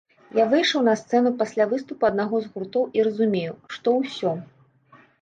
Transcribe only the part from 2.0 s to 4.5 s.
аднаго з гуртоў і разумею, што ўсё!